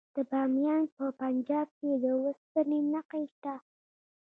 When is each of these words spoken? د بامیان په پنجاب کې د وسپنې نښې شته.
د 0.15 0.17
بامیان 0.29 0.83
په 0.95 1.05
پنجاب 1.21 1.67
کې 1.79 1.89
د 2.03 2.05
وسپنې 2.23 2.79
نښې 2.91 3.23
شته. 3.33 3.55